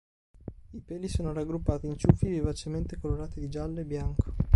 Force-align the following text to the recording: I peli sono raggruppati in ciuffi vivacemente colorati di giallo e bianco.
I 0.71 0.79
peli 0.81 1.07
sono 1.07 1.31
raggruppati 1.31 1.85
in 1.85 1.95
ciuffi 1.95 2.25
vivacemente 2.27 2.97
colorati 2.97 3.39
di 3.39 3.47
giallo 3.49 3.81
e 3.81 3.85
bianco. 3.85 4.33